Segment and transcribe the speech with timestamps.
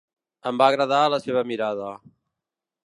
[0.51, 1.95] Em va agradar la seva mirada.